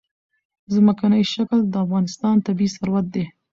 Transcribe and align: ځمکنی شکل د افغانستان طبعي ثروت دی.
ځمکنی 0.73 1.21
شکل 1.33 1.59
د 1.67 1.73
افغانستان 1.85 2.35
طبعي 2.45 2.67
ثروت 2.75 3.05
دی. 3.13 3.25